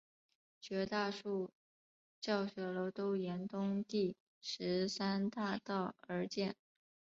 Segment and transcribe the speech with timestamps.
[0.59, 1.51] 绝大多数
[2.19, 6.55] 教学楼都沿东第十三大道而建。